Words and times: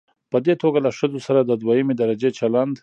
په 0.31 0.37
دې 0.45 0.53
توګه 0.63 0.79
له 0.85 0.91
ښځو 0.97 1.19
سره 1.27 1.39
د 1.43 1.51
دويمې 1.61 1.95
درجې 2.01 2.29
چلن 2.39 2.69